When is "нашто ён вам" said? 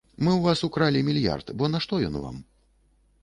1.75-2.43